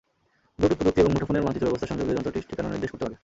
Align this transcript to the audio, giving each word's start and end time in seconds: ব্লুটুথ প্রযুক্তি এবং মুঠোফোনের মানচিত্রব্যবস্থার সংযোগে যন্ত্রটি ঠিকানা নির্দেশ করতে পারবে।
ব্লুটুথ 0.57 0.77
প্রযুক্তি 0.79 0.99
এবং 1.03 1.11
মুঠোফোনের 1.15 1.45
মানচিত্রব্যবস্থার 1.45 1.91
সংযোগে 1.91 2.15
যন্ত্রটি 2.15 2.39
ঠিকানা 2.49 2.73
নির্দেশ 2.73 2.89
করতে 2.91 3.05
পারবে। 3.05 3.17